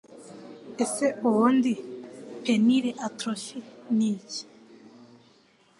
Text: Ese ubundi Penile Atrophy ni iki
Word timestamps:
Ese 0.83 1.07
ubundi 1.27 1.71
Penile 2.43 2.91
Atrophy 3.07 3.59
ni 3.97 4.07
iki 4.15 4.41